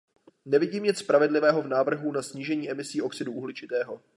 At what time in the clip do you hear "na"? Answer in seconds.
2.11-2.21